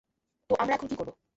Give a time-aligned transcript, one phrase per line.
[0.49, 1.13] তো আমরা এখন কী করবো?